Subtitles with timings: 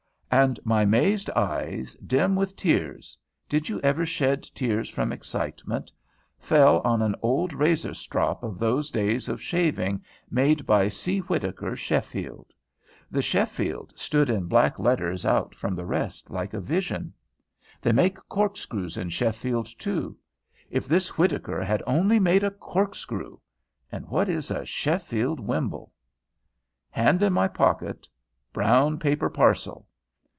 [0.33, 3.17] And my mazed eyes, dim with tears,
[3.49, 5.91] did you ever shed tears from excitement?
[6.39, 11.19] fell on an old razor strop of those days of shaving, made by C.
[11.19, 12.53] WHITTAKER, SHEFFIELD.
[13.11, 17.11] The "Sheffield" stood in black letters out from the rest like a vision.
[17.81, 20.17] They make corkscrews in Sheffield too.
[20.69, 23.37] If this Whittaker had only made a corkscrew!
[23.91, 25.91] And what is a "Sheffield wimble"?
[26.89, 28.07] Hand in my pocket,
[28.53, 29.87] brown paper parcel.